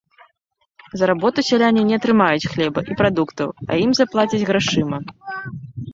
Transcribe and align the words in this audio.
За 1.01 1.09
работу 1.11 1.43
сяляне 1.49 1.81
не 1.89 1.95
атрымаюць 2.01 2.49
хлеба 2.55 2.79
і 2.93 2.97
прадуктаў, 3.03 3.53
а 3.69 3.81
ім 3.85 3.91
заплацяць 4.01 4.45
грашыма. 4.53 4.97